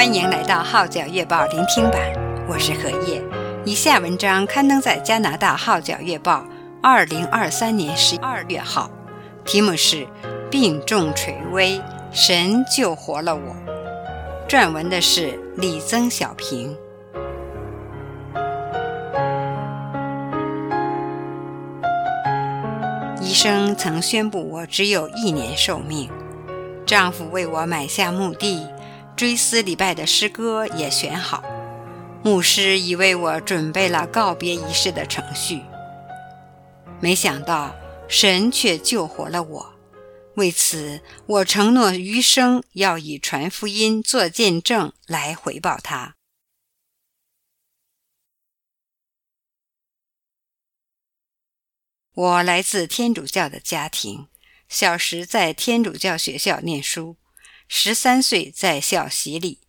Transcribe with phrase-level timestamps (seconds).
[0.00, 2.00] 欢迎来到《号角月报》聆听版，
[2.48, 3.22] 我是何叶。
[3.66, 6.38] 以下文章刊登在加拿大《号角月报》
[6.82, 8.90] 二零二三年十二月号，
[9.44, 10.08] 题目是
[10.50, 11.78] “病重垂危，
[12.12, 13.54] 神救活了我”。
[14.48, 16.74] 撰文的是李曾小平。
[23.20, 26.08] 医生曾宣布我只有一年寿命，
[26.86, 28.66] 丈夫为我买下墓地，
[29.20, 31.44] 追思礼拜的诗歌也选好。
[32.24, 35.60] 牧师已为我准备了告别仪式的程序，
[37.02, 37.76] 没想到
[38.08, 39.74] 神却救活了我。
[40.36, 46.16] 为此，我承诺余生要以传福音做见证来回报他。
[52.14, 54.28] 我来自天主教的家庭，
[54.66, 57.18] 小时在天主教学校念书，
[57.72, 59.60] 十三岁在校洗礼，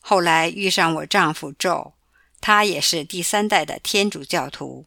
[0.00, 1.94] 后来遇上我丈夫 Joe。
[2.38, 4.84] 他也是第三代的天主教徒，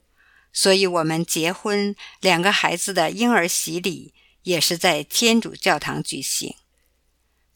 [0.53, 6.53] 所以我们结婚，两个孩子的婴儿洗礼也是在天主教堂举行。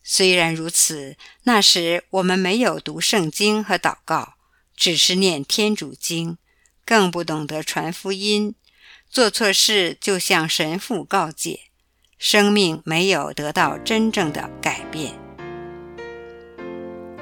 [0.03, 4.33] 虽然如此，那时我们没有读圣经和祷告，
[4.75, 6.39] 只是念天主经，
[6.83, 8.55] 更不懂得传福音。
[9.11, 11.69] 做错事就向神父告诫，
[12.25, 15.11] 生命没有得到真正的改变。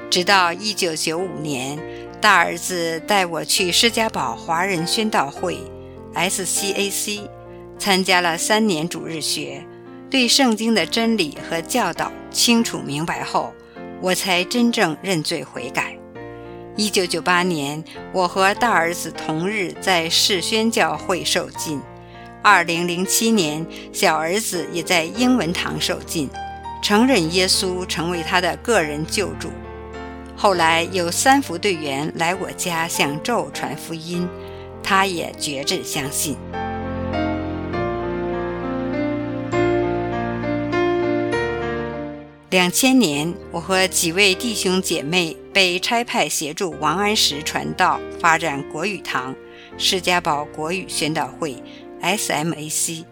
[0.08, 1.76] 直到一九九五年。
[2.20, 5.58] 大儿子带我去施家堡华人宣道会
[6.14, 7.22] （SCAC）
[7.80, 9.66] 参加了三年主日学，
[10.08, 13.52] 对圣经的真理和教导清楚明白后，
[14.00, 15.98] 我才真正认罪悔改。
[16.76, 21.80] 一九九八年，我和大儿子同日在世宣教会受浸；
[22.42, 26.28] 二零零七年，小儿子也在英文堂受浸，
[26.82, 29.48] 承认耶稣成为他的个人救主。
[30.36, 34.28] 后来有三福队员来我家向宙传福音，
[34.82, 36.36] 他也决志相信。
[42.50, 49.34] 两千年，我和几位弟兄姐妹被差派协助王安石传道，发展国语堂、
[49.78, 51.56] 释迦堡国语宣道会
[52.02, 53.04] （SMAC）。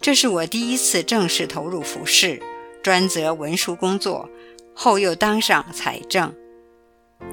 [0.00, 2.40] 这是我第一次正式投入服饰，
[2.82, 4.28] 专责文书工作。
[4.74, 6.34] 后又当上财政。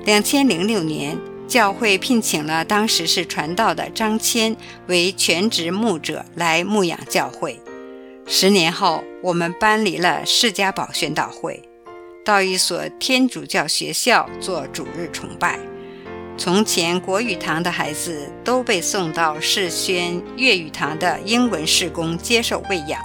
[0.06, 4.56] 两千零六年，教会聘请了当时是传道的张谦
[4.88, 7.60] 为全职牧者来牧养教会。
[8.28, 11.64] 十年后，我们搬离了释迦堡宣道会，
[12.26, 15.60] 到一所天主教学校做主日崇拜。
[16.40, 22.98] 从前国语堂的孩子都被送到世宣粤语堂的英文事工接受喂养，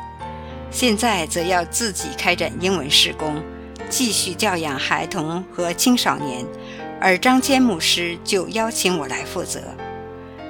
[0.70, 3.42] 现在则要自己开展英文事工。
[3.90, 6.46] 继续教养孩童和青少年，
[7.00, 9.60] 而张谦牧师就邀请我来负责。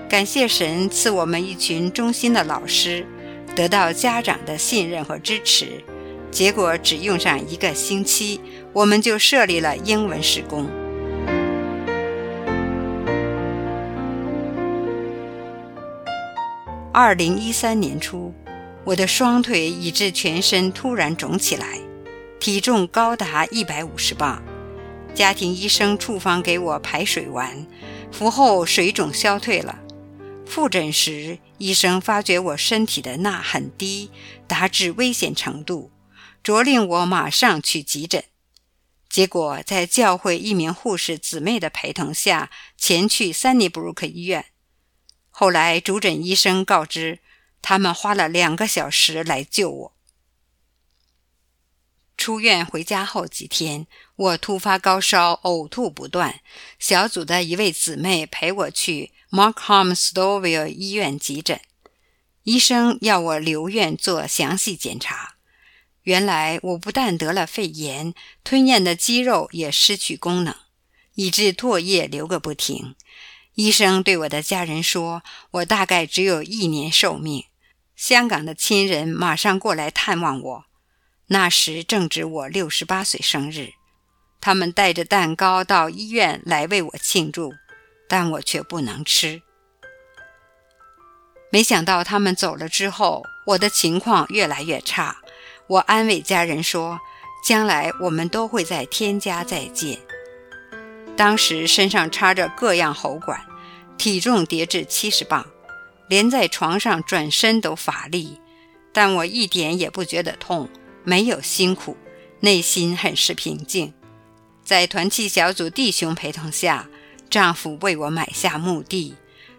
[0.06, 3.06] 感谢神赐我们一群忠心的老师，
[3.56, 5.82] 得到家长的信任和支持。
[6.30, 8.38] 结果只用上一个星期，
[8.74, 10.68] 我们就设立了英文事工。
[16.96, 18.32] 二零一三年初，
[18.84, 21.80] 我的双腿以致全身突然肿起来。
[22.38, 24.40] 体重高达一百五十磅，
[25.12, 27.66] 家庭医生处方给我排水丸，
[28.12, 29.80] 服后水肿消退了。
[30.46, 34.12] 复诊时，医生发觉我身体的钠很低，
[34.46, 35.90] 达至危险程度，
[36.44, 38.22] 着令我马上去急诊。
[39.08, 44.44] 结果在教会一名护士姊妹的陪同下，前去三尼布鲁克医院。
[45.36, 47.18] 后来主诊医生告知，
[47.60, 49.96] 他们花了两个小时来救我。
[52.16, 56.40] 出院回家后几天，我突发高烧，呕吐不断。
[56.78, 61.60] 小组的一位姊妹陪我去 Markham Stoville 医院急诊，
[62.44, 65.34] 医生要我留院做详细检查。
[66.04, 68.14] 原来我不但得了肺炎，
[68.44, 70.54] 吞咽的肌肉也失去功能，
[71.14, 72.94] 以致唾液流个不停。
[73.54, 75.22] 医生对我的家人说，
[75.52, 77.44] 我大概只有一年寿命。
[77.94, 80.64] 香港的亲人马上过来探望我。
[81.28, 83.70] 那时正值我六十八岁生日，
[84.40, 87.54] 他们带着蛋糕到医院来为我庆祝，
[88.08, 89.40] 但我却不能吃。
[91.50, 95.16] 没想到他们走了之后，我的情况越来越差。
[95.68, 96.98] 我安慰家人说
[97.46, 99.98] ：“将来我们都会在天家再见。”
[101.16, 103.40] 当时身上插着各样喉管，
[103.96, 105.46] 体重跌至七十磅，
[106.08, 108.40] 连在床上转身都乏力，
[108.92, 110.68] 但我一点也不觉得痛。
[111.04, 111.96] 没有辛苦，
[112.40, 113.92] 内心很是平静。
[114.64, 116.88] 在团契小组弟兄陪同下，
[117.28, 119.14] 丈夫为我买下墓地，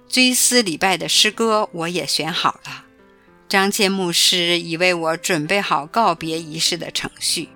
[0.10, 2.86] 追思礼拜的诗歌我也选好了。
[3.48, 7.50] 张谦牧师已为我准备好告别仪式的程序。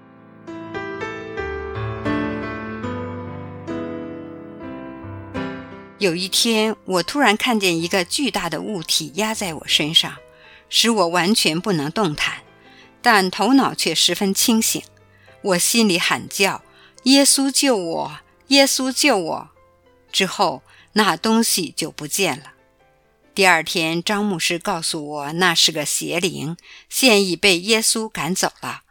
[5.99, 10.15] 有一天，我突然看见一个巨大的物体压在我身上，
[10.69, 12.41] 使我完全不能动弹，
[13.01, 14.81] 但头脑却十分清醒。
[15.41, 16.63] 我心里喊叫
[17.03, 18.19] ：“耶稣救我！
[18.47, 19.49] 耶稣救我！”
[20.09, 20.63] 之后，
[20.93, 22.53] 那东西就不见了。
[23.35, 26.55] 第二天，张牧师告诉我，那是个邪灵，
[26.89, 28.83] 现已被耶稣赶走了。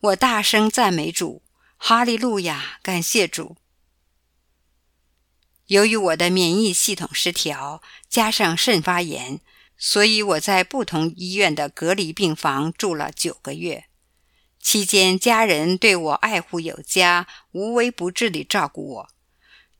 [0.00, 1.42] 我大声赞美主，
[1.76, 3.56] 哈利路亚，感谢主。
[5.68, 9.40] 由于我的免疫系统失调，加上肾发炎，
[9.76, 13.84] 所以我在不同医院的隔离病房住了九个月。
[14.62, 19.08] 期间，家人对我爱护有加，无微不至地照顾我。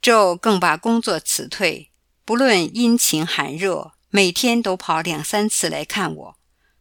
[0.03, 1.91] 昼更把工作辞退，
[2.25, 3.93] 不论阴晴寒热。
[4.11, 6.37] 每天都跑两三次来看我，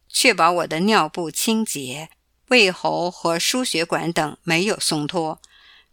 [0.08, 2.08] 确保我的尿布清洁、
[2.48, 5.40] 胃喉和输血管等没有松脱，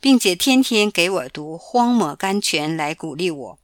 [0.05, 3.59] 并且天天给我读《荒漠甘泉》来鼓励我。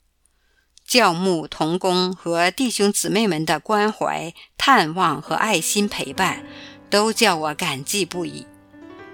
[0.88, 6.44] 教牧同工和弟兄姊妹们的关怀、探望和爱心陪伴，
[6.90, 8.48] 都叫我感激不已。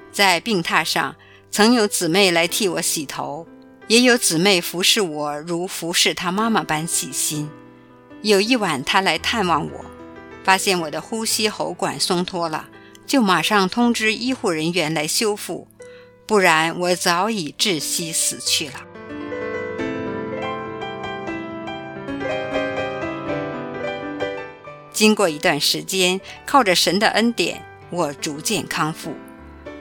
[0.09, 1.17] 在病榻上，
[1.51, 3.45] 曾有姊妹来替我洗头，
[3.89, 7.49] 也有姊妹服侍我如服侍她妈妈般细心。
[8.21, 9.85] 有一晚，她来探望我，
[10.45, 12.69] 发现我的呼吸喉管松脱了，
[13.05, 15.67] 就马上通知医护人员来修复，
[16.27, 18.73] 不然我早已窒息死去了。
[24.91, 29.15] 经过一段时间，靠着神的恩典，我逐渐康复。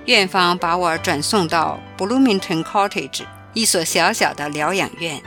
[0.04, 5.20] 院方把我转送到 Bloomington Cottage，一所小小的疗养院。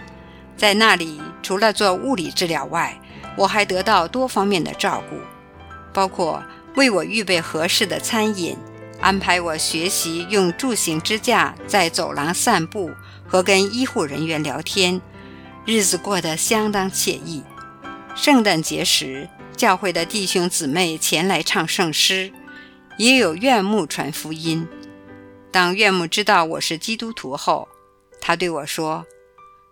[0.55, 2.97] 在那里，除了做物理治疗外，
[3.35, 5.17] 我还得到多方面的照顾，
[5.91, 6.41] 包括
[6.75, 8.55] 为我预备合适的餐饮，
[9.01, 12.91] 安排我学习用助行支架在走廊散步
[13.25, 15.01] 和跟医护人员聊天，
[15.65, 17.41] 日子过得相当惬意。
[18.15, 22.33] 圣诞节时，教会的弟兄姊妹前来唱圣诗，
[22.97, 24.67] 也有院牧传福音。
[25.51, 27.69] 当院牧知道我是基督徒后，
[28.19, 29.05] 他对我说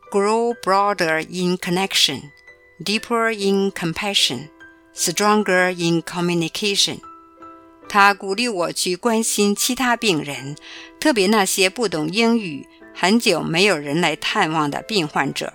[0.09, 2.21] ，Grow broader in connection,
[2.85, 4.47] deeper in compassion,
[4.95, 6.99] stronger in communication。
[7.89, 10.55] 他鼓励我去关心其他病人，
[10.99, 15.53] 特别那些不懂英语、很久没有人来探望的病患者。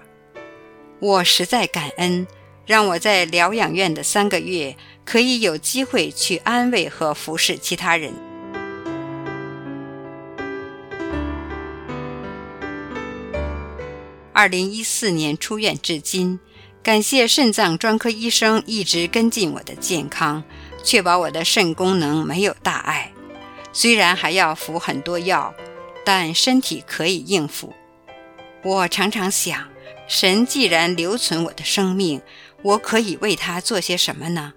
[0.98, 2.26] 我实在感恩，
[2.66, 8.12] 让我在疗养院的三个月可以有机会去安慰和服侍其他人。
[14.32, 16.40] 二零一四年出院至今，
[16.82, 20.42] 感谢肾脏专科医生一直跟进我的健康，
[20.82, 23.12] 确保我的肾功能没有大碍。
[23.72, 25.54] 虽然还要服很多药，
[26.04, 27.72] 但身体可以应付。
[28.64, 29.68] 我常常想，
[30.08, 32.20] 神既然留存我的生命，
[32.62, 34.54] 我可以为他做些什么呢？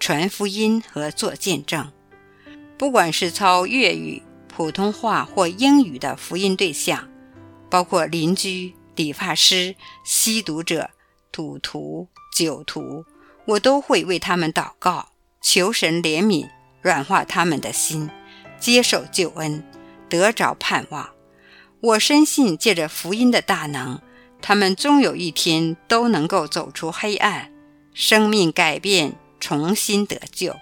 [0.00, 1.92] 传福音和做见证，
[2.76, 7.08] 不管是操粤语、普通话或英语的福音对象，
[7.68, 8.74] 包括邻居。
[8.94, 9.74] 理发师、
[10.04, 10.90] 吸毒者、
[11.32, 13.06] 赌徒、酒徒，
[13.46, 15.08] 我都会为他们祷告，
[15.42, 16.48] 求神怜悯，
[16.80, 18.08] 软化他们的心，
[18.60, 19.62] 接受救恩，
[20.08, 21.10] 得着盼望。
[21.80, 24.00] 我深信，借着福音的大能，
[24.40, 27.52] 他们终有一天都能够走出黑暗，
[27.92, 30.54] 生命改变，重新得救。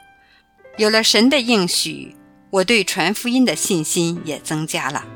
[0.79, 2.17] 有了神的应许，
[2.51, 5.07] 我对传福音的信心也增加了。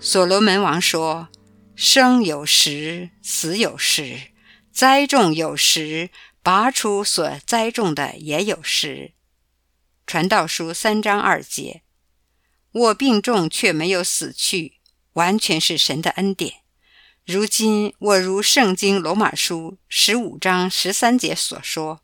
[0.00, 1.28] 所罗门王说
[1.76, 4.32] ：“生有时，死有时；
[4.72, 6.10] 栽种有时，
[6.42, 9.12] 拔出所栽种的也有时。”
[10.06, 11.82] 传道书三章二节。
[12.72, 14.80] 我病重却没有死去，
[15.12, 16.54] 完全是神的恩典。
[17.24, 22.00] 如今我如圣经罗马书十五章十三节所说：“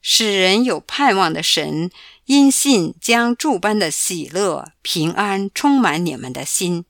[0.00, 1.90] 使人有盼望的神，
[2.26, 6.84] 因信将诸般的喜乐、平安充满你们的心。”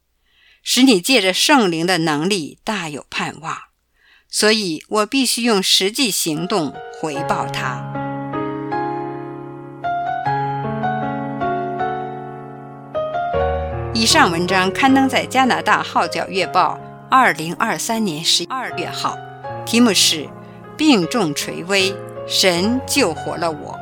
[0.62, 3.58] 使你借着圣灵的能力大有盼望，
[4.30, 7.82] 所以我必须用实际行动回报他。
[13.94, 16.78] 以上文章刊登在加拿大《号角月报》
[17.10, 19.16] 二零二三年十二月号，
[19.66, 20.28] 题目是
[20.76, 21.92] “病重垂危，
[22.26, 23.76] 神救活了我”。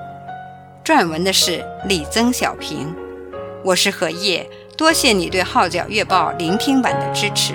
[0.83, 2.95] 撰文的是李曾小平，
[3.65, 4.49] 我是何叶。
[4.77, 7.55] 多谢你对《号角月报》聆听版的支持。